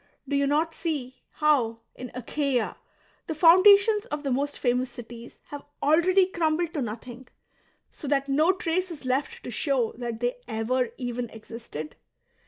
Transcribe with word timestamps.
Do 0.27 0.35
you 0.35 0.47
not 0.47 0.73
see 0.73 1.21
how', 1.33 1.81
in 1.93 2.09
Achaia, 2.15 2.75
the 3.27 3.35
foundations 3.35 4.05
of 4.05 4.23
the 4.23 4.31
most 4.31 4.57
famous 4.57 4.89
cities 4.89 5.37
have 5.49 5.63
already 5.83 6.25
crumbled 6.25 6.73
to 6.73 6.81
nothing, 6.81 7.27
so 7.91 8.07
that 8.07 8.27
no 8.27 8.51
trace 8.51 8.89
is 8.89 9.05
left 9.05 9.43
to 9.43 9.51
show 9.51 9.91
that 9.99 10.19
they 10.19 10.37
ever 10.47 10.89
even 10.97 11.29
existed 11.29 11.97